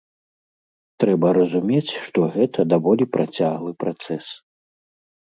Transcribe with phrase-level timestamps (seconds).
[1.01, 4.25] Трэба разумець, што гэта даволі працяглы працэс.